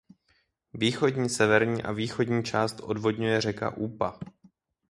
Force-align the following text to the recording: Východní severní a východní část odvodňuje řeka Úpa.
Východní 0.73 1.29
severní 1.29 1.83
a 1.83 1.91
východní 1.91 2.43
část 2.43 2.79
odvodňuje 2.83 3.41
řeka 3.41 3.77
Úpa. 3.77 4.19